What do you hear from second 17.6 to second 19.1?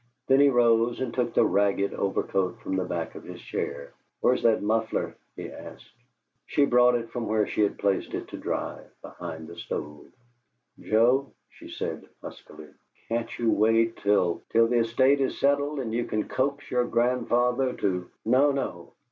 to" "No, no!